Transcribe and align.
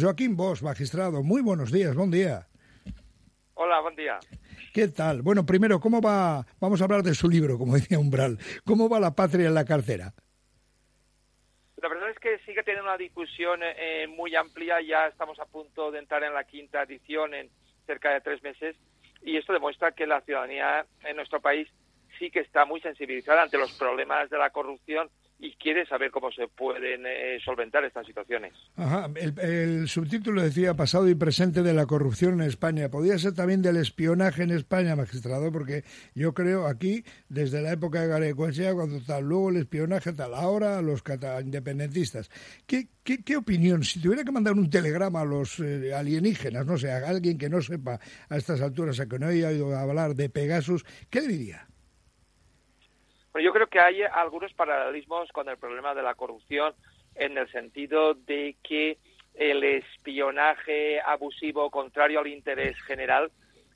Joaquín 0.00 0.36
Bosch, 0.36 0.62
magistrado, 0.62 1.22
muy 1.22 1.42
buenos 1.42 1.72
días, 1.72 1.94
buen 1.94 2.10
día. 2.10 2.46
Hola, 3.54 3.80
buen 3.80 3.96
día. 3.96 4.18
¿Qué 4.74 4.88
tal? 4.88 5.22
Bueno, 5.22 5.46
primero, 5.46 5.80
¿cómo 5.80 6.00
va? 6.00 6.44
Vamos 6.60 6.80
a 6.80 6.84
hablar 6.84 7.02
de 7.02 7.14
su 7.14 7.28
libro, 7.28 7.56
como 7.56 7.74
decía 7.74 7.98
Umbral. 7.98 8.38
¿Cómo 8.64 8.88
va 8.88 9.00
la 9.00 9.14
patria 9.14 9.46
en 9.46 9.54
la 9.54 9.64
cartera? 9.64 10.12
La 11.76 11.88
verdad 11.88 12.10
es 12.10 12.18
que 12.18 12.38
sigue 12.40 12.62
teniendo 12.62 12.88
una 12.88 12.98
discusión 12.98 13.60
eh, 13.62 14.06
muy 14.08 14.34
amplia. 14.34 14.80
Ya 14.82 15.06
estamos 15.06 15.38
a 15.40 15.46
punto 15.46 15.90
de 15.90 16.00
entrar 16.00 16.22
en 16.24 16.34
la 16.34 16.44
quinta 16.44 16.82
edición 16.82 17.32
en 17.32 17.48
cerca 17.86 18.12
de 18.12 18.20
tres 18.20 18.42
meses 18.42 18.76
y 19.22 19.36
esto 19.36 19.52
demuestra 19.52 19.92
que 19.92 20.06
la 20.06 20.20
ciudadanía 20.20 20.84
en 21.04 21.16
nuestro 21.16 21.40
país 21.40 21.68
sí 22.18 22.30
que 22.30 22.40
está 22.40 22.64
muy 22.64 22.80
sensibilizada 22.80 23.42
ante 23.42 23.58
los 23.58 23.72
problemas 23.72 24.28
de 24.30 24.38
la 24.38 24.50
corrupción 24.50 25.08
y 25.38 25.54
quiere 25.56 25.84
saber 25.86 26.10
cómo 26.10 26.32
se 26.32 26.48
pueden 26.48 27.04
eh, 27.06 27.38
solventar 27.44 27.84
estas 27.84 28.06
situaciones. 28.06 28.54
Ajá. 28.76 29.10
El, 29.16 29.86
subtítulo 29.86 30.42
decía 30.42 30.74
pasado 30.74 31.08
y 31.08 31.14
presente 31.14 31.62
de 31.62 31.74
la 31.74 31.86
corrupción 31.86 32.40
en 32.40 32.48
España. 32.48 32.88
Podría 32.88 33.18
ser 33.18 33.34
también 33.34 33.60
del 33.60 33.76
espionaje 33.76 34.44
en 34.44 34.50
España, 34.50 34.96
magistrado, 34.96 35.52
porque 35.52 35.84
yo 36.14 36.32
creo 36.32 36.66
aquí, 36.66 37.04
desde 37.28 37.60
la 37.60 37.72
época 37.72 38.00
de 38.00 38.08
Garecuensia, 38.08 38.74
cuando 38.74 39.00
tal, 39.04 39.24
luego 39.24 39.50
el 39.50 39.56
espionaje 39.56 40.12
tal, 40.14 40.34
ahora 40.34 40.80
los 40.80 41.02
independentistas. 41.42 42.30
¿Qué, 42.66 42.88
qué, 43.04 43.36
opinión? 43.36 43.84
Si 43.84 44.00
tuviera 44.00 44.24
que 44.24 44.32
mandar 44.32 44.54
un 44.54 44.70
telegrama 44.70 45.20
a 45.20 45.24
los 45.24 45.60
eh, 45.60 45.92
alienígenas, 45.94 46.64
no 46.64 46.78
sé, 46.78 46.90
a 46.90 47.08
alguien 47.08 47.36
que 47.36 47.50
no 47.50 47.60
sepa 47.60 48.00
a 48.28 48.36
estas 48.36 48.62
alturas, 48.62 49.00
a 49.00 49.06
que 49.06 49.18
no 49.18 49.26
haya 49.26 49.48
oído 49.48 49.76
hablar 49.76 50.14
de 50.14 50.30
Pegasus, 50.30 50.84
¿qué 51.10 51.20
diría? 51.20 51.68
Yo 53.40 53.52
creo 53.52 53.66
que 53.66 53.80
hay 53.80 54.02
algunos 54.02 54.52
paralelismos 54.54 55.30
con 55.32 55.48
el 55.48 55.56
problema 55.56 55.94
de 55.94 56.02
la 56.02 56.14
corrupción 56.14 56.74
en 57.14 57.36
el 57.38 57.50
sentido 57.50 58.14
de 58.14 58.56
que 58.62 58.98
el 59.34 59.64
espionaje 59.64 61.00
abusivo 61.00 61.70
contrario 61.70 62.20
al 62.20 62.26
interés 62.26 62.80
general 62.82 63.30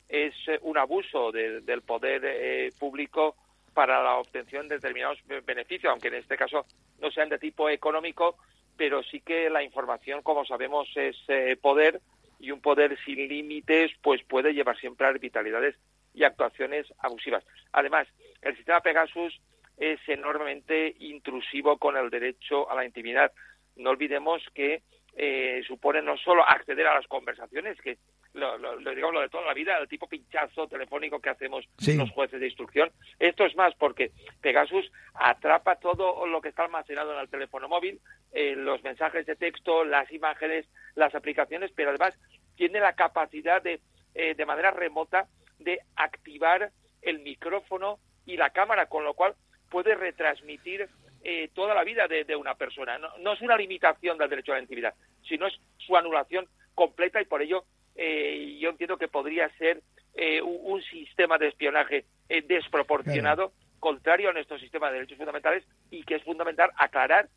es 0.09 0.35
eh, 0.49 0.59
un 0.63 0.79
abuso 0.79 1.31
del 1.33 1.83
poder 1.83 2.23
eh, 2.25 2.73
público 2.79 3.37
para 3.75 4.03
la 4.03 4.17
obtención 4.17 4.69
de 4.69 4.77
determinados 4.77 5.19
beneficios, 5.47 5.91
aunque 5.91 6.09
en 6.09 6.15
este 6.15 6.37
caso 6.37 6.67
no 7.01 7.11
sean 7.11 7.29
de 7.29 7.39
tipo 7.39 7.69
económico, 7.69 8.37
pero 8.77 9.03
sí 9.03 9.21
que 9.21 9.49
la 9.49 9.63
información, 9.63 10.23
como 10.23 10.45
sabemos, 10.45 10.89
es 10.97 11.17
eh, 11.29 11.57
poder 11.61 12.01
y 12.41 12.51
un 12.51 12.61
poder 12.61 12.99
sin 13.05 13.29
límites 13.29 13.93
pues 14.03 14.23
puede 14.25 14.53
llevar 14.55 14.79
siempre 14.79 15.07
a 15.07 15.11
arbitrariedades 15.11 15.77
y 16.15 16.25
actuaciones 16.25 16.87
abusivas. 16.99 17.45
Además, 17.73 18.09
el 18.43 18.57
sistema 18.57 18.81
Pegasus 18.81 19.41
es 19.81 19.99
enormemente 20.07 20.95
intrusivo 21.01 21.79
con 21.79 21.97
el 21.97 22.11
derecho 22.11 22.71
a 22.71 22.77
la 22.77 22.85
intimidad. 22.85 23.33
No 23.77 23.91
olvidemos 23.91 24.43
que 24.55 24.83
eh, 25.17 25.63
supone 25.67 26.03
no 26.03 26.19
solo 26.19 26.47
acceder 26.47 26.87
a 26.87 26.95
las 26.95 27.07
conversaciones, 27.07 27.81
que 27.81 27.97
lo, 28.35 28.59
digamos 28.79 29.15
lo 29.15 29.21
de 29.23 29.31
toda 29.31 29.47
la 29.47 29.55
vida, 29.55 29.79
el 29.79 29.89
tipo 29.89 30.07
pinchazo 30.07 30.69
telefónico 30.69 31.19
que 31.19 31.31
hacemos 31.31 31.67
los 31.79 32.11
jueces 32.11 32.41
de 32.41 32.47
instrucción. 32.47 32.91
Esto 33.19 33.47
es 33.47 33.57
más 33.57 33.75
porque 33.75 34.13
Pegasus 34.43 34.93
atrapa 35.15 35.77
todo 35.77 36.27
lo 36.27 36.43
que 36.43 36.51
está 36.51 36.65
almacenado 36.65 37.15
en 37.15 37.21
el 37.21 37.31
teléfono 37.31 37.67
móvil, 37.67 38.01
eh, 38.33 38.55
los 38.55 38.83
mensajes 38.85 39.25
de 39.25 39.35
texto, 39.35 39.85
las 39.85 40.13
imágenes, 40.13 40.67
las 40.95 41.15
aplicaciones, 41.15 41.73
pero 41.75 41.89
además 41.89 42.15
tiene 42.55 42.81
la 42.81 42.93
capacidad 42.93 43.63
de, 43.63 43.81
eh, 44.15 44.35
de 44.35 44.47
manera 44.47 44.71
remota, 44.73 45.27
de 45.59 45.81
activar 45.97 46.71
el 47.01 47.21
micrófono 47.21 47.99
y 48.27 48.37
la 48.37 48.51
cámara, 48.51 48.87
con 48.87 49.05
lo 49.05 49.15
cual 49.15 49.35
puede 49.71 49.95
retransmitir 49.95 50.89
eh, 51.23 51.51
toda 51.55 51.75
la 51.75 51.85
vida 51.85 52.07
de, 52.09 52.37
una 52.37 52.55
persona. 52.55 52.99
No, 52.99 53.33
es 53.33 53.41
una 53.41 53.57
limitación 53.57 54.19
del 54.19 54.31
derecho 54.31 54.53
a 54.53 54.57
la 54.57 54.63
intimidad, 54.63 54.95
sino 55.27 55.47
es 55.47 55.55
su 55.79 55.97
anulación 55.97 56.47
completa 56.75 57.21
y 57.21 57.27
por 57.27 57.43
ello 57.43 57.65
eh, 57.95 58.59
yo 58.61 58.71
entiendo 58.71 58.97
que 58.97 59.09
podría 59.09 59.49
ser 59.57 59.83
eh, 60.15 60.41
un, 60.43 60.83
sistema 60.83 61.39
de 61.39 61.49
espionaje 61.49 62.05
desproporcionado, 62.47 63.53
contrario 63.79 64.31
a 64.31 64.33
nuestro 64.33 64.59
sistema 64.59 64.89
de 64.89 64.95
derechos 64.95 65.19
fundamentales 65.19 65.65
y 65.91 66.03
que 66.05 66.17
es 66.17 66.23
fundamental 66.23 66.71
aclarar 66.77 67.29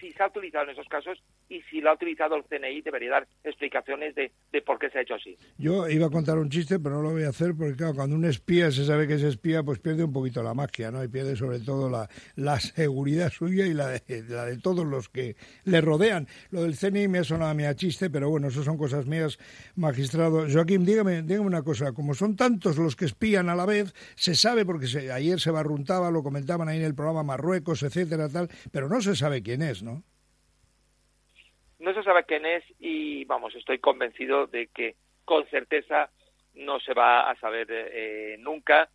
si 0.00 0.12
se 0.12 0.22
ha 0.22 0.28
utilizado 0.28 0.64
en 0.64 0.70
esos 0.70 0.88
casos 0.88 1.22
y 1.50 1.60
si 1.62 1.80
lo 1.80 1.90
ha 1.90 1.94
utilizado 1.94 2.36
el 2.36 2.44
CNI 2.44 2.80
debería 2.80 3.10
dar 3.10 3.28
explicaciones 3.42 4.14
de, 4.14 4.30
por 4.62 4.78
qué 4.78 4.88
se 4.88 4.98
ha 4.98 5.02
hecho 5.02 5.14
así. 5.14 5.36
Yo 5.58 5.88
iba 5.88 6.06
a 6.06 6.10
contar 6.10 6.38
un 6.38 6.48
chiste, 6.48 6.78
pero 6.78 6.96
no 6.96 7.02
lo 7.02 7.10
voy 7.10 7.24
a 7.24 7.30
hacer 7.30 7.54
porque, 7.58 7.74
claro, 7.74 7.94
cuando 7.94 8.14
un 8.14 8.24
espía 8.24 8.70
se 8.70 8.84
sabe 8.84 9.08
que 9.08 9.14
es 9.14 9.22
espía, 9.24 9.64
pues 9.64 9.80
pierde 9.80 10.04
un 10.04 10.12
poquito 10.12 10.44
la 10.44 10.54
magia, 10.54 10.92
¿no? 10.92 11.02
Y 11.02 11.08
pierde 11.08 11.34
sobre 11.34 11.58
todo 11.58 11.90
la, 11.90 12.60
seguridad 12.60 13.30
suya 13.30 13.66
y 13.66 13.74
la 13.74 13.88
de, 13.88 14.24
la 14.28 14.44
de 14.44 14.58
todos 14.58 14.86
los 14.86 15.08
que 15.08 15.34
le 15.64 15.80
rodean. 15.80 16.28
Lo 16.50 16.62
del 16.62 16.76
CNI 16.76 17.08
me 17.08 17.18
ha 17.18 17.24
sonado 17.24 17.50
a 17.50 17.54
mí 17.54 17.64
a 17.64 17.74
chiste, 17.74 18.10
pero 18.10 18.30
bueno, 18.30 18.48
eso 18.48 18.62
son 18.62 18.78
cosas 18.78 19.06
mías, 19.06 19.36
magistrado. 19.74 20.46
Joaquín, 20.48 20.84
dígame, 20.84 21.22
dígame 21.22 21.46
una 21.46 21.62
cosa, 21.62 21.92
como 21.92 22.14
son 22.14 22.36
tantos 22.36 22.78
los 22.78 22.94
que 22.94 23.06
espían 23.06 23.48
a 23.48 23.56
la 23.56 23.66
vez, 23.66 23.92
se 24.14 24.36
sabe, 24.36 24.64
porque 24.64 24.86
se, 24.86 25.10
ayer 25.10 25.40
se 25.40 25.50
barruntaba, 25.50 26.12
lo 26.12 26.22
comentaban 26.22 26.68
ahí 26.68 26.78
en 26.78 26.84
el 26.84 26.94
programa 26.94 27.24
Marruecos, 27.24 27.82
etcétera, 27.82 28.28
tal, 28.28 28.48
pero 28.70 28.88
no 28.88 29.00
se 29.00 29.16
sabe 29.16 29.42
quién 29.42 29.62
es, 29.62 29.82
¿no? 29.82 30.04
No 31.80 31.94
se 31.94 32.02
sabe 32.02 32.24
quién 32.24 32.44
es 32.44 32.62
y, 32.78 33.24
vamos, 33.24 33.54
estoy 33.54 33.78
convencido 33.78 34.46
de 34.46 34.68
que 34.68 34.96
con 35.24 35.46
certeza 35.48 36.10
no 36.54 36.78
se 36.78 36.92
va 36.92 37.30
a 37.30 37.36
saber 37.36 37.68
eh, 37.70 38.36
nunca. 38.38 38.88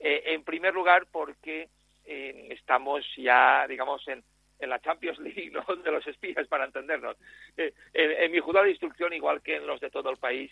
Eh, 0.00 0.22
en 0.26 0.42
primer 0.42 0.74
lugar, 0.74 1.06
porque 1.10 1.68
eh, 2.04 2.48
estamos 2.50 3.04
ya, 3.16 3.66
digamos, 3.68 4.06
en, 4.08 4.24
en 4.58 4.68
la 4.68 4.80
Champions 4.80 5.18
League 5.20 5.52
de 5.84 5.92
los 5.92 6.06
espías, 6.08 6.46
para 6.48 6.64
entendernos. 6.64 7.16
en, 7.56 8.32
mi 8.32 8.40
juzgado 8.40 8.64
de 8.64 8.72
instrucción, 8.72 9.12
igual 9.12 9.40
que 9.40 9.56
en 9.56 9.66
los 9.66 9.80
de 9.80 9.90
todo 9.90 10.10
el 10.10 10.16
país, 10.16 10.50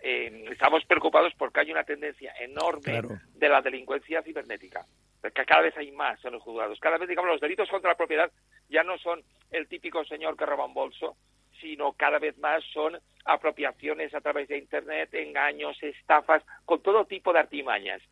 estamos 0.00 0.84
preocupados 0.84 1.32
porque 1.38 1.60
hay 1.60 1.72
una 1.72 1.84
tendencia 1.84 2.34
enorme 2.38 3.00
de 3.32 3.48
la 3.48 3.62
delincuencia 3.62 4.22
cibernética. 4.22 4.84
Que 5.32 5.44
cada 5.46 5.62
vez 5.62 5.76
hay 5.76 5.90
más 5.92 6.22
en 6.24 6.32
los 6.32 6.42
juzgados. 6.42 6.78
Cada 6.80 6.98
vez, 6.98 7.08
digamos, 7.08 7.30
los 7.30 7.40
delitos 7.40 7.68
contra 7.70 7.90
la 7.90 7.96
propiedad 7.96 8.30
ya 8.68 8.82
no 8.82 8.98
son 8.98 9.22
el 9.50 9.68
típico 9.68 10.04
señor 10.04 10.36
que 10.36 10.46
roba 10.46 10.66
un 10.66 10.74
bolso, 10.74 11.16
sino 11.60 11.92
cada 11.92 12.18
vez 12.18 12.36
más 12.38 12.62
son 12.72 12.98
apropiaciones 13.24 14.14
a 14.14 14.20
través 14.20 14.48
de 14.48 14.58
Internet, 14.58 15.14
engaños, 15.14 15.82
estafas, 15.82 16.42
con 16.64 16.82
todo 16.82 17.06
tipo 17.06 17.32
de 17.32 17.38
artimañas. 17.38 18.02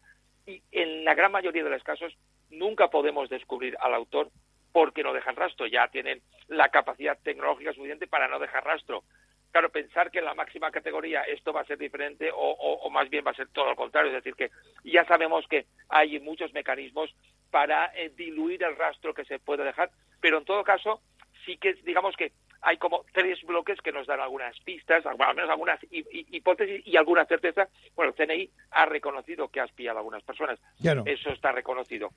Y 0.47 0.63
en 0.73 1.05
la 1.05 1.15
gran 1.15 1.33
mayoría 1.33 1.65
de 1.65 1.71
los 1.71 1.83
casos 1.83 2.17
nunca 2.51 2.89
podemos 2.89 3.29
descubrir 3.29 3.77
al 3.81 3.95
autor 3.95 4.31
porque 4.73 5.03
no 5.03 5.13
dejan 5.13 5.37
rastro, 5.37 5.67
ya 5.67 5.89
tienen 5.89 6.23
la 6.49 6.71
capacidad 6.71 7.19
tecnológica 7.23 7.75
suficiente 7.75 8.07
para 8.07 8.29
no 8.29 8.39
dejar 8.39 8.65
rastro. 8.65 9.05
Claro, 9.53 9.71
pensar 9.71 10.11
que 10.11 10.19
en 10.19 10.25
la 10.25 10.35
máxima 10.35 10.71
categoría 10.71 11.23
esto 11.23 11.53
va 11.53 11.61
a 11.61 11.67
ser 11.67 11.79
diferente 11.79 12.31
o, 12.35 12.89
más 12.91 13.09
bien 13.11 13.25
va 13.27 13.31
a 13.31 13.35
ser 13.35 13.49
todo 13.49 13.67
lo 13.67 13.77
contrario, 13.77 14.11
es 14.11 14.25
decir, 14.25 14.35
que 14.35 14.51
ya 14.83 15.05
sabemos 15.05 15.47
que 15.47 15.67
hay 15.89 16.19
muchos 16.21 16.53
mecanismos 16.53 17.15
para 17.51 17.93
eh, 17.95 18.11
diluir 18.17 18.63
el 18.63 18.77
rastro 18.77 19.13
que 19.13 19.27
se 19.27 19.39
puede 19.39 19.63
dejar, 19.63 19.91
pero 20.21 20.39
en 20.39 20.45
todo 20.45 20.65
caso 20.65 21.01
sí 21.45 21.59
que 21.59 21.75
digamos 21.85 22.17
que 22.17 22.33
hay 22.63 22.77
como 22.79 23.05
tres 23.13 23.43
bloques 23.43 23.81
que 23.81 23.93
nos 23.93 24.07
dan 24.07 24.21
algunas 24.21 24.59
pistas, 24.61 25.05
al 25.05 25.19
menos 25.35 25.51
algunas 25.51 25.81
hipótesis 25.91 26.87
y 26.87 26.97
alguna 26.97 27.25
certeza. 27.27 27.69
Bueno, 27.97 28.15
el 28.17 28.27
CNI 28.27 28.51
ha 28.71 28.87
reconocido 28.87 29.49
que 29.49 29.61
ha 29.61 29.65
espiado 29.65 29.99
a 29.99 30.01
algunas 30.01 30.23
personas. 30.23 30.61
Eso 31.05 31.31
está 31.31 31.51
reconocido. 31.51 32.11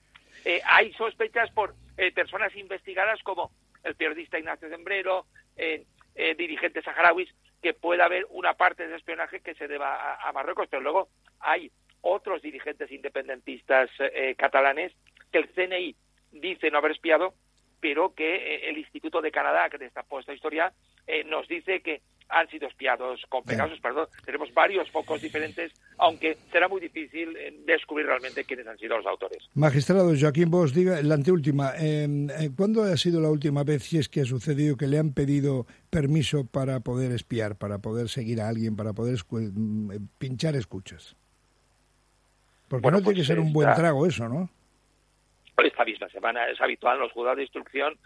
Eh, 0.46 0.62
hay 0.64 0.94
sospechas 0.94 1.50
por 1.52 1.74
eh, 1.98 2.12
personas 2.12 2.56
investigadas 2.56 3.22
como 3.24 3.52
el 3.84 3.96
periodista 3.96 4.38
Ignacio 4.38 4.70
Zembrero, 4.70 5.26
eh, 5.58 5.86
dirigentes 6.16 6.86
saharauis, 6.86 7.30
que 7.62 7.74
puede 7.74 8.02
haber 8.02 8.26
una 8.30 8.54
parte 8.54 8.88
de 8.88 8.96
espionaje 8.96 9.42
que 9.42 9.54
se 9.56 9.68
deba 9.68 10.16
a, 10.16 10.32
Marruecos, 10.32 10.68
pero 10.70 10.82
luego 10.82 11.10
hay 11.40 11.72
otros 12.02 12.42
dirigentes 12.42 12.92
independentistas 12.92 13.90
catalanes 14.38 14.94
que 15.32 15.40
el 15.40 15.50
CNI 15.50 15.96
dice 16.32 16.72
no 16.72 16.78
haber 16.78 16.92
espiado, 16.92 17.34
pero 17.80 18.14
que 18.14 18.36
eh, 18.36 18.70
el 18.70 18.78
Instituto 18.78 19.22
de 19.22 19.32
Canadá, 19.32 19.70
que 19.70 19.78
destapó 19.78 20.20
esta 20.20 20.34
historia, 20.34 20.74
eh, 21.08 21.24
nos 21.24 21.48
dice 21.48 21.82
que 21.82 22.02
han 22.30 22.50
sido 22.50 22.68
espiados 22.68 23.22
con 23.30 23.44
Pegasus, 23.44 23.80
perdón. 23.80 24.08
Tenemos 24.26 24.52
varios 24.54 24.90
focos 24.90 25.22
diferentes, 25.22 25.72
aunque 25.98 26.38
será 26.52 26.68
muy 26.68 26.82
difícil 26.82 27.36
eh, 27.38 27.54
descubrir 27.66 28.06
realmente 28.08 28.44
quiénes 28.44 28.68
han 28.68 28.78
sido 28.78 28.98
los 28.98 29.06
autores. 29.06 29.50
Magistrado 29.54 30.14
Joaquín 30.20 30.50
Bosch, 30.50 30.74
diga 30.74 31.02
la 31.02 31.16
anteúltima. 31.16 31.74
Em, 31.78 32.28
¿Cuándo 32.56 32.84
ha 32.84 32.98
sido 32.98 33.22
la 33.22 33.30
última 33.30 33.64
vez, 33.64 33.84
si 33.84 33.98
es 33.98 34.10
que 34.10 34.22
ha 34.22 34.26
sucedido, 34.26 34.78
que 34.78 34.88
le 34.88 35.00
han 35.00 35.14
pedido 35.14 35.66
permiso 35.90 36.46
para 36.46 36.80
poder 36.82 37.12
espiar, 37.12 37.58
para 37.58 37.80
poder 37.80 38.10
seguir 38.10 38.42
a 38.42 38.50
alguien, 38.50 38.76
para 38.76 38.94
poder 38.94 39.18
mm, 39.30 39.92
pinchar 40.18 40.56
escuchas? 40.56 41.16
Porque 42.68 42.92
no 42.92 42.98
tiene 42.98 43.14
que 43.14 43.20
pues 43.20 43.28
ser 43.28 43.40
un 43.40 43.54
buen 43.54 43.74
trago 43.74 44.06
eso, 44.06 44.28
¿no? 44.28 44.50
esta 45.64 45.86
misma 45.86 46.10
semana 46.10 46.48
es 46.48 46.60
habitual 46.60 46.96
en 46.96 47.04
los 47.04 47.12
juzgados 47.12 47.38
de 47.38 47.44
instrucción 47.44 47.98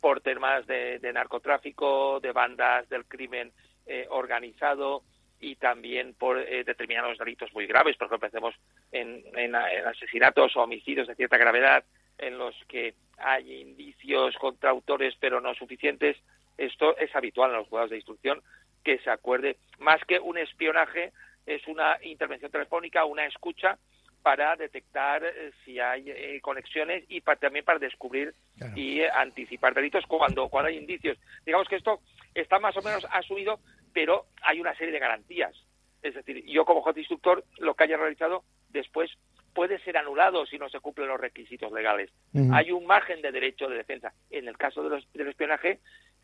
por 0.00 0.20
temas 0.20 0.66
de, 0.66 0.98
narcotráfico, 1.12 2.20
de 2.20 2.32
bandas 2.32 2.88
del 2.88 3.04
crimen 3.04 3.52
eh, 3.86 4.06
organizado 4.10 5.02
y 5.42 5.56
también 5.56 6.14
por 6.14 6.38
eh, 6.38 6.64
determinados 6.64 7.18
delitos 7.18 7.52
muy 7.52 7.66
graves. 7.66 7.96
Por 7.96 8.06
ejemplo, 8.06 8.30
pensemos 8.30 8.54
en, 8.92 9.22
en, 9.36 9.54
asesinatos 9.54 10.56
o 10.56 10.62
homicidios 10.62 11.08
de 11.08 11.16
cierta 11.16 11.36
gravedad 11.36 11.84
en 12.16 12.38
los 12.38 12.54
que 12.68 12.94
hay 13.18 13.60
indicios 13.60 14.36
contra 14.36 14.70
autores 14.70 15.14
pero 15.20 15.40
no 15.40 15.52
suficientes. 15.54 16.16
Esto 16.56 16.96
es 16.96 17.14
habitual 17.16 17.50
en 17.50 17.56
los 17.56 17.68
juzgados 17.68 17.90
de 17.90 17.96
instrucción 17.96 18.40
que 18.84 18.98
se 18.98 19.10
acuerde. 19.10 19.56
Más 19.80 20.00
que 20.04 20.20
un 20.20 20.38
espionaje, 20.38 21.12
es 21.44 21.66
una 21.66 21.98
intervención 22.02 22.52
telefónica, 22.52 23.04
una 23.04 23.26
escucha 23.26 23.76
para 24.22 24.54
detectar 24.54 25.24
eh, 25.24 25.50
si 25.64 25.80
hay 25.80 26.04
eh, 26.08 26.40
conexiones 26.40 27.04
y 27.08 27.20
también 27.20 27.64
para 27.64 27.80
descubrir 27.80 28.34
y 28.76 29.00
eh, 29.00 29.10
anticipar 29.10 29.74
delitos 29.74 30.04
cuando, 30.06 30.48
cuando 30.48 30.68
hay 30.68 30.78
indicios. 30.78 31.18
Digamos 31.44 31.68
que 31.68 31.76
esto 31.76 32.00
está 32.34 32.60
más 32.60 32.76
o 32.76 32.82
menos 32.82 33.04
asumido, 33.10 33.58
pero 33.92 34.26
hay 34.42 34.60
una 34.60 34.74
serie 34.76 34.92
de 34.92 34.98
garantías. 34.98 35.54
Es 36.02 36.14
decir, 36.14 36.44
yo 36.46 36.64
como 36.64 36.82
juez 36.82 36.96
instructor, 36.96 37.44
lo 37.58 37.74
que 37.74 37.84
haya 37.84 37.96
realizado 37.96 38.44
después 38.70 39.10
puede 39.54 39.78
ser 39.80 39.96
anulado 39.96 40.46
si 40.46 40.58
no 40.58 40.68
se 40.68 40.80
cumplen 40.80 41.08
los 41.08 41.20
requisitos 41.20 41.70
legales. 41.72 42.10
Hay 42.52 42.72
un 42.72 42.86
margen 42.86 43.20
de 43.20 43.30
derecho 43.30 43.68
de 43.68 43.76
defensa. 43.76 44.12
En 44.30 44.48
el 44.48 44.56
caso 44.56 44.82
de 44.88 45.02
del 45.12 45.28
espionaje, 45.28 45.80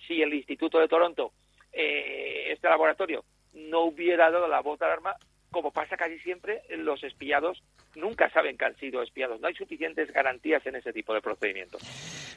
si 0.07 0.23
el 0.23 0.33
Instituto 0.33 0.79
de 0.81 0.89
Toronto, 0.89 1.33
este 1.73 2.69
laboratorio, 2.69 3.25
no 3.55 3.83
hubiera 3.83 4.31
dado 4.31 4.49
la 4.49 4.61
voz 4.61 4.79
de 4.79 4.87
alarma, 4.87 5.15
como 5.51 5.71
pasa 5.71 5.97
casi 5.97 6.19
siempre, 6.21 6.63
los 6.71 7.03
espiados 7.05 7.63
nunca 7.95 8.31
saben 8.31 8.57
que 8.57 8.65
han 8.65 8.77
sido 8.77 9.03
espiados. 9.03 9.41
No 9.41 9.49
hay 9.49 9.55
suficientes 9.55 10.11
garantías 10.13 10.65
en 10.67 10.77
ese 10.77 10.93
tipo 10.93 11.15
de 11.15 11.21
procedimientos. 11.21 11.83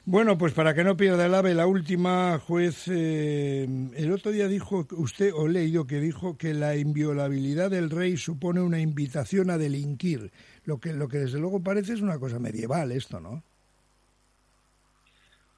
Bueno, 0.05 0.35
pues 0.35 0.53
para 0.53 0.73
que 0.73 0.83
no 0.83 0.97
pierda 0.97 1.27
el 1.27 1.35
ave, 1.35 1.53
la 1.53 1.67
última 1.67 2.39
juez, 2.39 2.87
eh, 2.87 3.67
el 3.95 4.11
otro 4.11 4.31
día 4.31 4.47
dijo 4.47 4.87
usted, 4.97 5.31
o 5.31 5.47
leído 5.47 5.85
que 5.85 5.99
dijo 5.99 6.39
que 6.39 6.55
la 6.55 6.75
inviolabilidad 6.75 7.69
del 7.69 7.91
rey 7.91 8.17
supone 8.17 8.61
una 8.61 8.79
invitación 8.79 9.51
a 9.51 9.59
delinquir, 9.59 10.31
lo 10.65 10.79
que, 10.79 10.93
lo 10.93 11.07
que 11.07 11.19
desde 11.19 11.39
luego 11.39 11.61
parece 11.63 11.93
es 11.93 12.01
una 12.01 12.17
cosa 12.17 12.39
medieval 12.39 12.91
esto, 12.91 13.19
¿no? 13.19 13.43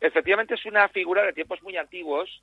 Efectivamente 0.01 0.55
es 0.55 0.65
una 0.65 0.89
figura 0.89 1.23
de 1.23 1.31
tiempos 1.31 1.63
muy 1.63 1.77
antiguos 1.77 2.41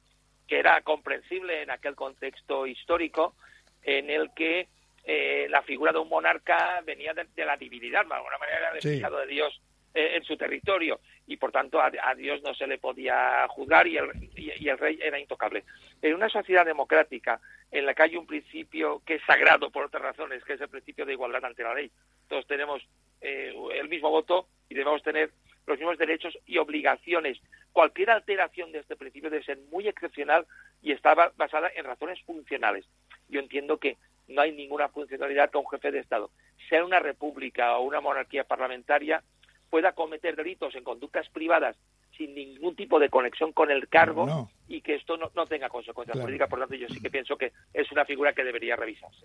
que 0.49 0.59
era 0.59 0.81
comprensible 0.81 1.63
en 1.63 1.71
aquel 1.71 1.95
contexto 1.95 2.67
histórico 2.67 3.35
en 3.83 4.09
el 4.09 4.31
que 4.35 4.69
eh, 5.05 5.47
la 5.51 5.61
figura 5.63 5.93
de 5.93 5.99
un 5.99 6.09
monarca 6.09 6.81
venía 6.87 7.13
de, 7.13 7.45
la 7.45 7.59
divinidad, 7.59 8.07
de 8.07 8.15
alguna 8.15 8.39
manera 8.39 8.71
era 8.71 9.19
el 9.19 9.29
de 9.29 9.35
Dios 9.35 9.61
en 9.95 10.23
su 10.25 10.37
territorio 10.37 11.01
y 11.27 11.37
por 11.37 11.53
tanto 11.53 11.81
a, 11.81 11.91
Dios 12.17 12.43
no 12.43 12.55
se 12.55 12.67
le 12.67 12.79
podía 12.79 13.47
juzgar 13.49 13.87
y 13.87 13.97
el, 13.97 14.11
y, 14.37 14.69
el, 14.69 14.79
rey 14.79 14.99
era 15.03 15.19
intocable. 15.19 15.65
En 16.03 16.15
una 16.15 16.29
sociedad 16.29 16.65
democrática 16.65 17.41
en 17.71 17.87
la 17.87 17.95
que 17.95 18.03
hay 18.03 18.17
un 18.17 18.27
principio 18.27 19.03
que 19.05 19.17
es 19.17 19.23
sagrado 19.25 19.71
por 19.71 19.85
otras 19.85 20.03
razones, 20.03 20.45
que 20.45 20.55
es 20.55 20.61
el 20.61 20.69
principio 20.69 21.07
de 21.07 21.13
igualdad 21.13 21.45
ante 21.45 21.63
la 21.63 21.75
ley, 21.75 21.91
todos 22.29 22.47
tenemos 22.47 22.83
eh, 23.21 23.55
el 23.75 23.89
mismo 23.89 24.11
voto 24.11 24.47
y 24.69 24.75
debemos 24.75 25.03
tener 25.03 25.31
los 25.67 25.79
mismos 25.79 25.99
derechos 25.99 26.37
y 26.47 26.59
obligaciones. 26.59 27.41
Cualquier 27.73 28.11
alteración 28.11 28.73
de 28.73 28.81
este 28.81 28.97
principio 28.97 29.31
debe 29.31 29.45
ser 29.45 29.59
muy 29.71 29.87
excepcional 29.89 30.47
y 30.83 30.93
está 30.93 31.15
basada 31.15 31.71
en 31.75 31.85
razones 31.85 32.21
funcionales. 32.23 32.87
Yo 33.29 33.41
entiendo 33.41 33.79
que 33.79 33.97
no 34.29 34.43
hay 34.43 34.53
ninguna 34.53 34.89
funcionalidad 34.89 35.51
que 35.51 35.59
un 35.59 35.69
jefe 35.69 35.91
de 35.91 36.01
Estado, 36.01 36.31
sea 36.69 36.85
una 36.85 37.01
república 37.01 37.77
o 37.77 37.83
una 37.83 38.01
monarquía 38.01 38.45
parlamentaria, 38.45 39.23
pueda 39.71 39.93
cometer 39.93 40.37
delitos 40.37 40.75
en 40.75 40.85
conductas 40.85 41.29
privadas 41.31 41.77
sin 42.17 42.35
ningún 42.35 42.77
tipo 42.77 42.99
de 42.99 43.09
conexión 43.09 43.53
con 43.53 43.71
el 43.71 43.89
cargo 43.89 44.51
y 44.69 44.83
que 44.83 44.97
esto 44.97 45.17
no, 45.17 45.31
tenga 45.47 45.69
consecuencias 45.69 46.19
políticas. 46.19 46.51
Por 46.51 46.59
tanto, 46.59 46.75
yo 46.75 46.89
sí 46.89 47.01
que 47.01 47.11
pienso 47.11 47.37
que 47.37 47.53
es 47.73 47.91
una 47.93 48.05
figura 48.05 48.33
que 48.33 48.45
debería 48.45 48.77
revisarse. 48.77 49.25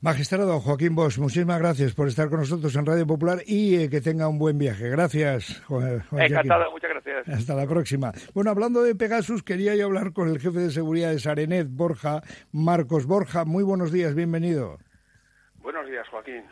Magistrado 0.00 0.60
Joaquín 0.60 0.94
Bosch, 0.94 1.18
muchísimas 1.18 1.58
gracias 1.58 1.94
por 1.94 2.06
estar 2.06 2.28
con 2.28 2.40
nosotros 2.40 2.74
en 2.76 2.84
Radio 2.84 3.06
Popular 3.06 3.38
y 3.46 3.76
eh, 3.76 3.88
que 3.88 4.02
tenga 4.02 4.28
un 4.28 4.38
buen 4.38 4.58
viaje. 4.58 4.90
Gracias, 4.90 5.62
Juan, 5.66 6.02
Encantado, 6.12 6.70
muchas 6.70 6.90
gracias. 6.90 7.28
Hasta 7.28 7.54
la 7.54 7.66
próxima. 7.66 8.12
Bueno, 8.34 8.50
hablando 8.50 8.82
de 8.82 8.94
Pegasus, 8.94 9.42
quería 9.42 9.74
yo 9.74 9.86
hablar 9.86 10.12
con 10.12 10.28
el 10.28 10.38
jefe 10.38 10.58
de 10.58 10.70
seguridad 10.70 11.10
de 11.10 11.18
Sarenet, 11.18 11.68
Borja, 11.70 12.22
Marcos 12.52 13.06
Borja. 13.06 13.46
Muy 13.46 13.64
buenos 13.64 13.90
días, 13.90 14.14
bienvenido. 14.14 14.78
Buenos 15.60 15.86
días, 15.88 16.06
Joaquín. 16.08 16.44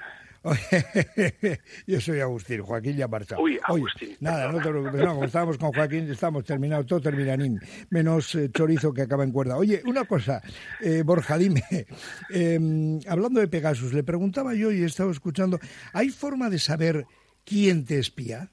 Yo 1.86 2.00
soy 2.00 2.20
Agustín, 2.20 2.62
Joaquín 2.62 2.96
ya 2.96 3.06
ha 3.06 3.08
marchado. 3.08 3.40
Uy, 3.40 3.58
Agustín. 3.62 4.16
nada, 4.20 4.52
no 4.52 4.60
te 4.60 4.68
preocupes, 4.68 5.00
no, 5.00 5.14
como 5.14 5.24
estábamos 5.24 5.58
con 5.58 5.72
Joaquín, 5.72 6.10
estamos 6.10 6.44
terminados, 6.44 6.86
todo 6.86 7.00
terminanín, 7.00 7.58
menos 7.90 8.34
eh, 8.34 8.50
chorizo 8.52 8.92
que 8.92 9.02
acaba 9.02 9.24
en 9.24 9.32
cuerda. 9.32 9.56
Oye, 9.56 9.80
una 9.86 10.04
cosa, 10.04 10.42
eh, 10.80 11.02
Borja, 11.02 11.38
dime, 11.38 11.62
em, 12.30 13.00
hablando 13.08 13.40
de 13.40 13.48
Pegasus, 13.48 13.94
le 13.94 14.04
preguntaba 14.04 14.54
yo 14.54 14.70
y 14.70 14.82
he 14.82 14.86
estado 14.86 15.10
escuchando, 15.10 15.58
¿hay 15.94 16.10
forma 16.10 16.50
de 16.50 16.58
saber 16.58 17.06
quién 17.44 17.86
te 17.86 17.98
espía? 17.98 18.50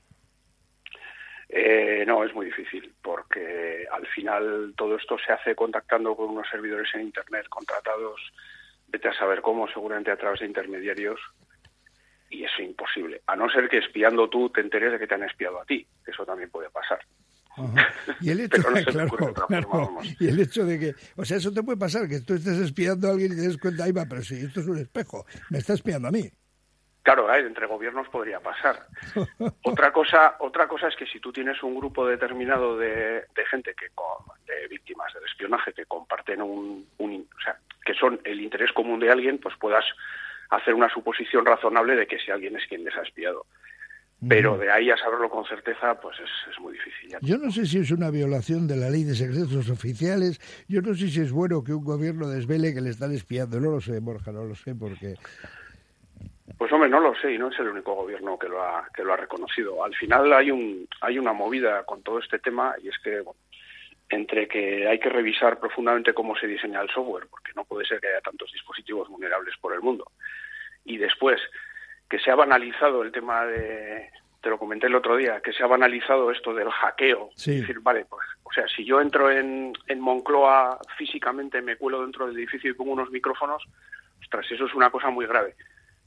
Eh, 1.50 2.06
no, 2.08 2.24
es 2.24 2.34
muy 2.34 2.46
difícil, 2.46 2.94
porque 3.02 3.86
al 3.92 4.08
final 4.08 4.74
todo 4.78 4.96
esto 4.96 5.18
se 5.18 5.34
hace 5.34 5.56
contactando 5.56 6.16
con 6.16 6.30
unos 6.30 6.48
servidores 6.50 6.88
en 6.94 7.02
Internet 7.02 7.48
contratados, 7.50 8.22
vete 8.88 9.10
a 9.10 9.14
saber 9.14 9.42
cómo, 9.42 9.68
seguramente 9.68 10.12
a 10.12 10.16
través 10.16 10.40
de 10.40 10.46
intermediarios, 10.46 11.20
y 12.32 12.44
eso 12.44 12.54
es 12.60 12.70
imposible, 12.70 13.22
a 13.28 13.36
no 13.36 13.50
ser 13.50 13.70
que 13.70 13.78
espiando 13.78 14.30
tú 14.30 14.50
te 14.50 14.62
enteres 14.62 14.94
de 14.94 15.00
que 15.00 15.08
te 15.08 15.16
han 15.16 15.24
espiado 15.24 15.62
a 15.62 15.66
ti, 15.66 15.86
eso 16.08 16.26
también 16.26 16.50
puede 16.50 16.70
pasar. 16.70 17.00
Y 18.22 18.30
el 18.30 18.40
hecho, 18.40 18.62
y 20.20 20.28
el 20.28 20.40
hecho 20.40 20.66
de 20.66 20.80
que, 20.80 20.96
o 21.18 21.26
sea, 21.26 21.38
eso 21.38 21.52
te 21.52 21.62
puede 21.62 21.78
pasar, 21.78 22.08
que 22.08 22.22
tú 22.22 22.34
estés 22.34 22.58
espiando 22.60 23.10
a 23.10 23.12
alguien 23.12 23.34
y 23.34 23.36
te 23.36 23.42
des 23.42 23.58
cuenta, 23.58 23.84
ahí 23.84 23.92
va, 23.92 24.06
pero 24.10 24.22
si 24.22 24.36
esto 24.36 24.62
es 24.62 24.68
un 24.68 24.78
espejo, 24.78 25.26
me 25.50 25.58
está 25.58 25.74
espiando 25.74 26.08
a 26.08 26.12
mí. 26.12 26.32
Claro, 27.04 27.34
entre 27.34 27.66
gobiernos 27.66 28.08
podría 28.10 28.40
pasar. 28.40 28.86
otra 29.64 29.92
cosa, 29.92 30.36
otra 30.40 30.68
cosa 30.68 30.88
es 30.88 30.96
que 30.96 31.08
si 31.08 31.20
tú 31.20 31.34
tienes 31.34 31.62
un 31.64 31.76
grupo 31.76 32.06
determinado 32.06 32.78
de, 32.78 33.26
gente 33.50 33.74
que 33.74 33.88
de 34.46 34.68
víctimas 34.68 35.14
del 35.14 35.26
espionaje 35.26 35.74
que 35.74 35.86
comparten 35.86 36.42
un, 36.42 36.88
un, 37.00 37.28
o 37.38 37.42
sea, 37.42 37.58
que 37.84 37.96
son 37.96 38.22
el 38.24 38.40
interés 38.40 38.72
común 38.72 39.00
de 39.00 39.12
alguien, 39.12 39.40
pues 39.40 39.56
puedas 39.58 39.84
hacer 40.52 40.74
una 40.74 40.90
suposición 40.90 41.46
razonable 41.46 41.96
de 41.96 42.06
que 42.06 42.20
si 42.20 42.30
alguien 42.30 42.56
es 42.56 42.68
quien 42.68 42.84
les 42.84 42.96
ha 42.96 43.02
espiado. 43.02 43.46
Pero 44.28 44.56
de 44.56 44.72
ahí 44.72 44.92
a 44.92 44.98
saberlo 44.98 45.32
con 45.32 45.46
certeza, 45.46 46.00
pues 46.00 46.16
es, 46.20 46.60
muy 46.60 46.74
difícil. 46.74 47.18
Yo 47.22 47.40
no 47.40 47.50
sé 47.50 47.66
si 47.66 47.80
es 47.80 47.90
una 47.90 48.12
violación 48.12 48.68
de 48.68 48.76
la 48.76 48.88
ley 48.88 49.04
de 49.04 49.16
secretos 49.16 49.68
oficiales. 49.68 50.40
Yo 50.68 50.82
no 50.82 50.94
sé 50.94 51.10
si 51.10 51.22
es 51.22 51.32
bueno 51.32 51.64
que 51.64 51.74
un 51.74 51.84
gobierno 51.84 52.30
desvele 52.30 52.72
que 52.72 52.82
le 52.82 52.92
están 52.92 53.12
espiando. 53.14 53.60
No 53.60 53.72
lo 53.72 53.82
sé, 53.82 54.00
Borja, 54.00 54.32
no 54.32 54.44
lo 54.44 54.54
sé, 54.54 54.76
porque... 54.76 55.16
Pues 56.56 56.72
hombre, 56.72 56.88
no 56.88 57.00
lo 57.00 57.16
sé 57.16 57.34
y 57.34 57.40
no 57.40 57.50
es 57.50 57.60
el 57.60 57.70
único 57.70 57.96
gobierno 57.96 58.38
que 58.38 58.48
lo 58.48 58.62
ha 58.62 58.88
que 58.94 59.04
lo 59.04 59.14
ha 59.14 59.18
reconocido. 59.18 59.84
Al 59.84 59.96
final 59.96 60.32
hay 60.34 60.52
un 60.52 60.88
hay 61.00 61.18
una 61.18 61.34
movida 61.34 61.84
con 61.84 62.04
todo 62.04 62.20
este 62.20 62.38
tema 62.38 62.76
y 62.84 62.90
es 62.90 63.00
que 63.04 63.24
entre 64.12 64.48
que 64.48 64.88
hay 64.88 65.00
que 65.00 65.10
revisar 65.10 65.60
profundamente 65.60 66.14
cómo 66.14 66.36
se 66.36 66.46
diseña 66.46 66.82
el 66.82 66.90
software, 66.90 67.28
porque 67.30 67.54
no 67.56 67.64
puede 67.64 67.86
ser 67.86 68.00
que 68.00 68.10
haya 68.10 68.22
tantos 68.22 68.52
dispositivos 68.52 69.08
vulnerables 69.08 69.56
por 69.60 69.74
el 69.74 69.82
mundo, 69.82 70.12
y 70.84 70.98
después 70.98 71.42
que 72.10 72.20
se 72.20 72.30
ha 72.30 72.36
banalizado 72.36 73.04
el 73.04 73.12
tema 73.14 73.46
de, 73.46 74.10
te 74.42 74.50
lo 74.50 74.60
comenté 74.60 74.88
el 74.88 74.96
otro 74.96 75.16
día, 75.16 75.40
que 75.42 75.54
se 75.54 75.64
ha 75.64 75.68
banalizado 75.68 76.30
esto 76.30 76.54
del 76.54 76.70
hackeo. 76.70 77.30
Es 77.38 77.46
decir, 77.46 77.80
vale, 77.80 78.06
pues, 78.06 78.28
o 78.44 78.52
sea, 78.52 78.68
si 78.68 78.84
yo 78.84 79.00
entro 79.00 79.32
en, 79.32 79.72
en 79.88 80.00
Moncloa 80.02 80.78
físicamente, 80.98 81.62
me 81.62 81.78
cuelo 81.78 82.02
dentro 82.02 82.28
del 82.28 82.36
edificio 82.36 82.70
y 82.70 82.74
pongo 82.74 82.92
unos 82.92 83.12
micrófonos, 83.12 83.64
ostras, 84.20 84.46
eso 84.52 84.66
es 84.66 84.74
una 84.74 84.90
cosa 84.90 85.10
muy 85.10 85.26
grave. 85.26 85.56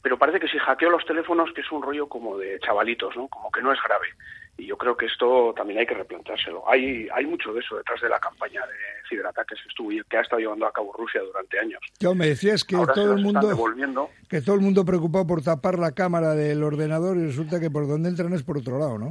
Pero 0.02 0.18
parece 0.18 0.38
que 0.38 0.48
si 0.48 0.58
hackeo 0.58 0.90
los 0.90 1.06
teléfonos, 1.06 1.50
que 1.54 1.62
es 1.62 1.72
un 1.72 1.82
rollo 1.82 2.06
como 2.06 2.36
de 2.36 2.60
chavalitos, 2.60 3.16
¿no? 3.16 3.28
Como 3.28 3.50
que 3.50 3.62
no 3.62 3.72
es 3.72 3.82
grave 3.82 4.08
y 4.56 4.66
yo 4.66 4.76
creo 4.76 4.96
que 4.96 5.06
esto 5.06 5.52
también 5.56 5.80
hay 5.80 5.86
que 5.86 5.94
replanteárselo. 5.94 6.68
Hay, 6.68 7.08
hay 7.12 7.26
mucho 7.26 7.52
de 7.52 7.60
eso 7.60 7.76
detrás 7.76 8.00
de 8.00 8.08
la 8.08 8.20
campaña 8.20 8.60
de 8.66 9.08
ciberataques 9.08 9.60
que, 9.60 9.68
estuvo, 9.68 9.90
que 10.08 10.16
ha 10.16 10.20
estado 10.20 10.40
llevando 10.40 10.66
a 10.66 10.72
cabo 10.72 10.92
Rusia 10.92 11.20
durante 11.22 11.58
años. 11.58 11.80
Yo 11.98 12.14
me 12.14 12.28
decías 12.28 12.62
que 12.62 12.76
todo 12.76 13.14
el 13.14 13.22
mundo 13.22 14.10
que 14.28 14.40
todo 14.40 14.54
el 14.54 14.60
mundo 14.60 14.84
preocupado 14.84 15.26
por 15.26 15.42
tapar 15.42 15.78
la 15.78 15.92
cámara 15.92 16.34
del 16.34 16.62
ordenador 16.62 17.16
y 17.16 17.26
resulta 17.26 17.58
que 17.58 17.70
por 17.70 17.88
donde 17.88 18.08
entran 18.08 18.32
es 18.32 18.44
por 18.44 18.58
otro 18.58 18.78
lado, 18.78 18.98
¿no? 18.98 19.10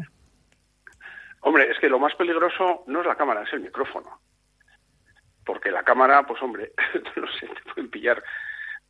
Hombre, 1.42 1.70
es 1.70 1.78
que 1.80 1.90
lo 1.90 2.00
más 2.00 2.16
peligroso 2.16 2.84
no 2.88 3.02
es 3.02 3.06
la 3.06 3.16
cámara, 3.16 3.44
es 3.44 3.52
el 3.52 3.60
micrófono. 3.60 4.22
Porque 5.46 5.72
la 5.72 5.84
cámara, 5.84 6.26
pues 6.26 6.42
hombre, 6.42 6.72
no 7.18 7.28
sé, 7.34 7.48
te 7.48 7.74
pueden 7.74 7.92
pillar 7.92 8.24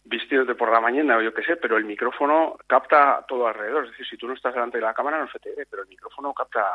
de 0.03 0.55
por 0.55 0.71
la 0.71 0.81
mañana 0.81 1.17
o 1.17 1.21
yo 1.21 1.33
qué 1.33 1.43
sé, 1.43 1.55
pero 1.55 1.77
el 1.77 1.85
micrófono 1.85 2.57
capta 2.67 3.25
todo 3.27 3.47
alrededor. 3.47 3.85
Es 3.85 3.91
decir, 3.91 4.05
si 4.07 4.17
tú 4.17 4.27
no 4.27 4.33
estás 4.33 4.53
delante 4.53 4.77
de 4.77 4.83
la 4.83 4.93
cámara 4.93 5.19
no 5.19 5.31
se 5.31 5.39
te 5.39 5.53
ve, 5.55 5.65
pero 5.69 5.83
el 5.83 5.89
micrófono 5.89 6.33
capta 6.33 6.65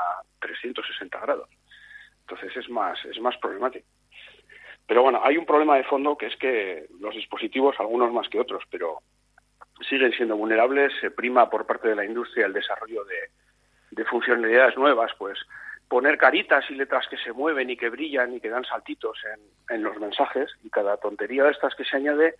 360 0.40 1.20
grados. 1.20 1.49
Entonces 2.20 2.56
es 2.56 2.68
más, 2.70 3.02
es 3.04 3.20
más 3.20 3.37
problemático. 3.38 3.87
Pero 4.87 5.02
bueno, 5.02 5.20
hay 5.23 5.37
un 5.37 5.44
problema 5.44 5.76
de 5.76 5.85
fondo 5.85 6.16
que 6.16 6.26
es 6.26 6.37
que 6.37 6.87
los 7.00 7.14
dispositivos, 7.14 7.76
algunos 7.78 8.12
más 8.12 8.28
que 8.28 8.40
otros, 8.40 8.64
pero 8.70 9.00
siguen 9.88 10.12
siendo 10.12 10.37
vulnerables. 10.37 10.92
Se 11.00 11.11
prima 11.11 11.50
por 11.50 11.66
parte 11.66 11.88
de 11.88 11.97
la 11.97 12.04
industria 12.04 12.47
el 12.47 12.54
desarrollo 12.54 13.04
de, 13.04 13.30
de 13.90 14.04
funcionalidades 14.06 14.76
nuevas, 14.76 15.12
pues 15.18 15.38
poner 15.88 16.18
caritas 16.18 16.64
y 16.71 16.75
letras 16.75 17.07
que 17.09 17.16
se 17.16 17.33
mueven 17.33 17.71
y 17.71 17.76
que 17.76 17.88
brillan 17.88 18.35
y 18.35 18.40
que 18.40 18.50
dan 18.50 18.64
saltitos 18.64 19.18
en, 19.35 19.76
en 19.76 19.83
los 19.83 19.99
mensajes 19.99 20.50
y 20.62 20.71
cada 20.71 20.97
tontería 20.99 21.45
de 21.45 21.50
estas 21.50 21.75
que 21.75 21.85
se 21.85 21.97
añade 21.97 22.35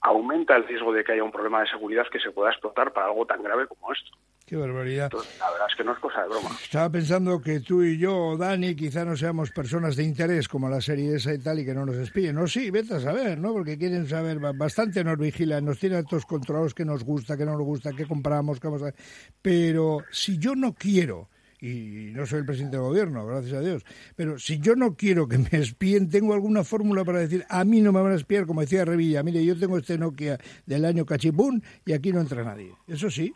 aumenta 0.00 0.56
el 0.56 0.66
riesgo 0.66 0.92
de 0.92 1.02
que 1.02 1.12
haya 1.12 1.24
un 1.24 1.32
problema 1.32 1.60
de 1.60 1.68
seguridad 1.68 2.06
que 2.12 2.20
se 2.20 2.30
pueda 2.30 2.50
explotar 2.50 2.92
para 2.92 3.06
algo 3.06 3.26
tan 3.26 3.42
grave 3.42 3.66
como 3.66 3.92
esto. 3.92 4.10
Qué 4.46 4.56
barbaridad. 4.56 5.10
la 5.12 5.50
verdad 5.50 5.66
es 5.70 5.76
que 5.76 5.84
no 5.84 5.92
es 5.92 5.98
cosa 5.98 6.22
de 6.22 6.28
broma. 6.28 6.50
Estaba 6.62 6.90
pensando 6.90 7.40
que 7.40 7.60
tú 7.60 7.82
y 7.82 7.96
yo, 7.96 8.36
Dani, 8.36 8.74
quizá 8.74 9.04
no 9.04 9.16
seamos 9.16 9.50
personas 9.50 9.96
de 9.96 10.02
interés 10.04 10.48
como 10.48 10.68
la 10.68 10.80
serie 10.80 11.16
esa 11.16 11.32
y 11.32 11.38
tal 11.38 11.60
y 11.60 11.64
que 11.64 11.72
no 11.72 11.86
nos 11.86 11.96
espíen. 11.96 12.34
No, 12.34 12.46
sí, 12.46 12.70
vete 12.70 12.94
a 12.94 13.00
saber, 13.00 13.38
¿no? 13.38 13.52
Porque 13.52 13.78
quieren 13.78 14.06
saber, 14.06 14.38
bastante 14.38 15.04
nos 15.04 15.16
vigilan, 15.16 15.64
nos 15.64 15.78
tienen 15.78 16.04
todos 16.04 16.26
controlados 16.26 16.74
qué 16.74 16.84
nos 16.84 17.04
gusta, 17.04 17.36
qué 17.36 17.46
no 17.46 17.52
nos 17.52 17.62
gusta, 17.62 17.92
qué 17.96 18.06
compramos, 18.06 18.60
qué 18.60 18.66
vamos 18.66 18.82
a... 18.82 18.92
Pero 19.40 20.04
si 20.10 20.38
yo 20.38 20.54
no 20.54 20.74
quiero 20.74 21.28
y 21.62 22.10
no 22.12 22.26
soy 22.26 22.40
el 22.40 22.44
presidente 22.44 22.76
del 22.76 22.86
gobierno, 22.86 23.24
gracias 23.24 23.54
a 23.54 23.60
Dios. 23.60 23.84
Pero 24.16 24.36
si 24.36 24.58
yo 24.58 24.74
no 24.74 24.96
quiero 24.96 25.28
que 25.28 25.38
me 25.38 25.60
espíen, 25.60 26.10
tengo 26.10 26.34
alguna 26.34 26.64
fórmula 26.64 27.04
para 27.04 27.20
decir, 27.20 27.44
a 27.48 27.64
mí 27.64 27.80
no 27.80 27.92
me 27.92 28.02
van 28.02 28.12
a 28.12 28.16
espiar, 28.16 28.46
como 28.46 28.62
decía 28.62 28.84
Revilla, 28.84 29.22
mire, 29.22 29.44
yo 29.44 29.56
tengo 29.56 29.78
este 29.78 29.96
Nokia 29.96 30.38
del 30.66 30.84
año 30.84 31.06
cachipún 31.06 31.62
y 31.86 31.92
aquí 31.92 32.12
no 32.12 32.20
entra 32.20 32.42
nadie. 32.42 32.74
Eso 32.88 33.08
sí. 33.08 33.32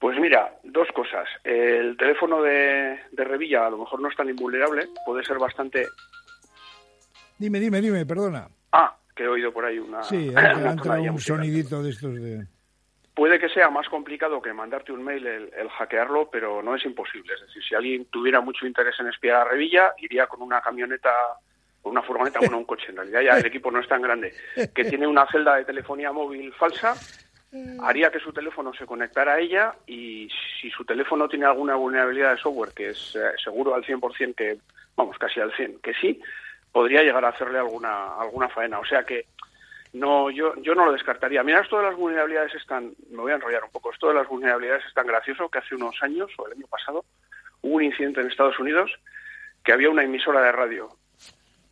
Pues 0.00 0.18
mira, 0.18 0.58
dos 0.64 0.88
cosas. 0.92 1.28
El 1.44 1.96
teléfono 1.96 2.42
de, 2.42 2.98
Revilla 3.12 3.66
a 3.66 3.70
lo 3.70 3.78
mejor 3.78 4.00
no 4.00 4.08
es 4.08 4.16
tan 4.16 4.28
invulnerable, 4.28 4.88
puede 5.06 5.24
ser 5.24 5.38
bastante... 5.38 5.86
Dime, 7.38 7.60
dime, 7.60 7.80
dime, 7.80 8.04
perdona. 8.06 8.48
Ah, 8.72 8.96
que 9.14 9.22
he 9.22 9.28
oído 9.28 9.52
por 9.52 9.64
ahí 9.64 9.78
una... 9.78 10.02
Sí, 10.02 10.32
ha 10.36 11.00
un 11.12 11.20
sonidito 11.20 11.80
de 11.80 11.90
estos 11.90 12.14
de... 12.16 12.57
Puede 13.18 13.40
que 13.40 13.48
sea 13.48 13.68
más 13.68 13.88
complicado 13.88 14.40
que 14.40 14.52
mandarte 14.52 14.92
un 14.92 15.02
mail 15.02 15.26
el, 15.26 15.68
hackearlo, 15.70 16.30
pero 16.30 16.62
no 16.62 16.76
es 16.76 16.84
imposible. 16.84 17.34
Es 17.34 17.40
decir, 17.40 17.60
si 17.64 17.74
alguien 17.74 18.04
tuviera 18.04 18.40
mucho 18.40 18.64
interés 18.64 18.94
en 19.00 19.08
espiar 19.08 19.38
a 19.38 19.44
Revilla, 19.44 19.92
iría 19.98 20.28
con 20.28 20.40
una 20.40 20.60
camioneta, 20.60 21.12
con 21.82 21.90
una 21.90 22.02
furgoneta, 22.02 22.38
bueno, 22.38 22.58
un 22.58 22.64
coche, 22.64 22.90
en 22.90 22.98
realidad 22.98 23.22
ya 23.22 23.38
el 23.38 23.46
equipo 23.46 23.72
no 23.72 23.80
es 23.80 23.88
tan 23.88 24.02
grande, 24.02 24.32
que 24.72 24.84
tiene 24.84 25.04
una 25.08 25.26
celda 25.26 25.56
de 25.56 25.64
telefonía 25.64 26.12
móvil 26.12 26.52
falsa, 26.52 26.94
haría 27.82 28.12
que 28.12 28.20
su 28.20 28.32
teléfono 28.32 28.72
se 28.72 28.86
conectara 28.86 29.32
a 29.32 29.40
ella 29.40 29.74
y 29.84 30.28
si 30.60 30.70
su 30.70 30.84
teléfono 30.84 31.28
tiene 31.28 31.46
alguna 31.46 31.74
vulnerabilidad 31.74 32.36
de 32.36 32.40
software, 32.40 32.70
que 32.72 32.90
es 32.90 33.16
eh, 33.16 33.32
seguro 33.42 33.74
al 33.74 33.82
100% 33.82 34.36
que, 34.36 34.58
vamos, 34.94 35.18
casi 35.18 35.40
al 35.40 35.50
100%, 35.54 35.80
que 35.80 35.94
sí, 35.94 36.22
podría 36.70 37.02
llegar 37.02 37.24
a 37.24 37.30
hacerle 37.30 37.58
alguna, 37.58 38.14
alguna 38.14 38.48
faena. 38.48 38.78
O 38.78 38.84
sea 38.84 39.02
que 39.02 39.26
no, 39.92 40.30
yo, 40.30 40.54
yo 40.62 40.74
no 40.74 40.86
lo 40.86 40.92
descartaría. 40.92 41.42
Mira, 41.42 41.60
esto 41.60 41.78
de 41.78 41.84
las 41.84 41.96
vulnerabilidades 41.96 42.54
es 42.54 42.66
tan, 42.66 42.92
me 43.10 43.18
voy 43.18 43.32
a 43.32 43.36
enrollar 43.36 43.64
un 43.64 43.70
poco, 43.70 43.92
esto 43.92 44.08
de 44.08 44.14
las 44.14 44.28
vulnerabilidades 44.28 44.84
es 44.86 44.94
tan 44.94 45.06
gracioso 45.06 45.48
que 45.48 45.58
hace 45.58 45.74
unos 45.74 45.96
años, 46.02 46.30
o 46.38 46.46
el 46.46 46.52
año 46.54 46.66
pasado, 46.66 47.04
hubo 47.62 47.76
un 47.76 47.84
incidente 47.84 48.20
en 48.20 48.28
Estados 48.28 48.58
Unidos 48.58 48.90
que 49.64 49.72
había 49.72 49.90
una 49.90 50.04
emisora 50.04 50.40
de 50.40 50.52
radio 50.52 50.88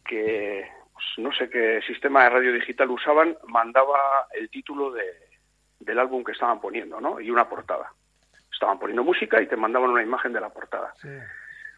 que, 0.04 0.68
pues, 0.92 1.04
no 1.18 1.32
sé 1.32 1.50
qué 1.50 1.80
sistema 1.86 2.24
de 2.24 2.30
radio 2.30 2.52
digital 2.52 2.90
usaban, 2.90 3.36
mandaba 3.48 4.26
el 4.34 4.48
título 4.50 4.90
de, 4.92 5.04
del 5.80 5.98
álbum 5.98 6.24
que 6.24 6.32
estaban 6.32 6.60
poniendo, 6.60 7.00
¿no? 7.00 7.20
Y 7.20 7.30
una 7.30 7.48
portada. 7.48 7.92
Estaban 8.52 8.78
poniendo 8.78 9.04
música 9.04 9.40
y 9.42 9.46
te 9.46 9.56
mandaban 9.56 9.90
una 9.90 10.02
imagen 10.02 10.32
de 10.32 10.40
la 10.40 10.48
portada. 10.48 10.94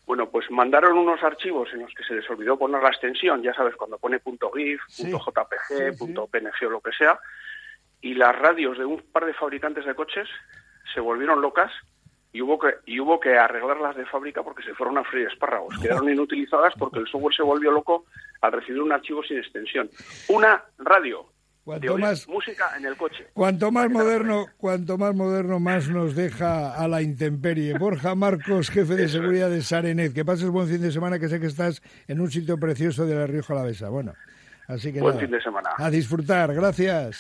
Bueno, 0.09 0.31
pues 0.31 0.51
mandaron 0.51 0.97
unos 0.97 1.23
archivos 1.23 1.69
en 1.75 1.81
los 1.81 1.93
que 1.93 2.03
se 2.03 2.15
les 2.15 2.29
olvidó 2.31 2.59
poner 2.59 2.83
la 2.83 2.89
extensión, 2.89 3.43
ya 3.43 3.53
sabes, 3.53 3.77
cuando 3.77 3.99
pone 3.99 4.19
.gif, 4.19 4.81
.jpg, 4.89 5.99
.png 6.31 6.67
o 6.67 6.71
lo 6.71 6.81
que 6.81 6.93
sea, 6.93 7.21
y 8.01 8.15
las 8.15 8.35
radios 8.35 8.79
de 8.79 8.87
un 8.87 9.03
par 9.13 9.27
de 9.27 9.35
fabricantes 9.35 9.85
de 9.85 9.95
coches 9.95 10.27
se 10.95 11.01
volvieron 11.01 11.43
locas 11.43 11.71
y 12.33 12.41
hubo 12.41 12.59
que 12.59 12.77
y 12.87 12.99
hubo 13.01 13.21
que 13.21 13.37
arreglarlas 13.37 13.97
de 13.97 14.07
fábrica 14.07 14.43
porque 14.43 14.63
se 14.63 14.73
fueron 14.73 14.97
a 14.97 15.05
freír 15.05 15.29
espárragos. 15.29 15.79
Quedaron 15.79 16.09
inutilizadas 16.09 16.73
porque 16.79 17.01
el 17.01 17.07
software 17.07 17.35
se 17.35 17.43
volvió 17.43 17.71
loco 17.71 18.07
al 18.41 18.53
recibir 18.53 18.81
un 18.81 18.93
archivo 18.93 19.23
sin 19.23 19.37
extensión. 19.37 19.91
Una 20.31 20.65
radio 20.79 21.27
Cuanto 21.69 21.99
más 21.99 22.27
música 22.27 22.71
en 22.79 22.87
el 22.87 22.97
coche. 22.97 23.27
Cuanto 23.35 23.71
más 23.71 23.91
moderno, 23.91 24.47
cuanto 24.57 24.97
más 24.97 25.15
moderno, 25.15 25.61
más 25.61 25.87
nos 25.91 26.17
deja 26.17 26.75
a 26.75 26.89
la 26.89 27.03
intemperie. 27.03 27.77
Borja 27.77 28.15
Marcos, 28.15 28.71
jefe 28.71 28.97
de 28.97 29.07
seguridad 29.07 29.51
de 29.51 29.61
Sarenet. 29.61 30.15
Que 30.15 30.25
pases 30.25 30.49
buen 30.49 30.67
fin 30.67 30.81
de 30.81 30.91
semana, 30.91 31.19
que 31.19 31.29
sé 31.29 31.39
que 31.39 31.47
estás 31.47 31.83
en 32.07 32.23
un 32.23 32.31
sitio 32.31 32.59
precioso 32.59 33.05
de 33.05 33.15
la 33.15 33.27
Rioja 33.27 33.53
Alavesa. 33.53 33.91
Bueno, 33.91 34.15
así 34.67 34.95
que 34.95 35.01
buen 35.03 35.21
fin 35.21 35.31
de 35.31 35.43
semana. 35.43 35.69
A 35.77 35.91
disfrutar. 35.91 36.55
Gracias. 36.55 37.17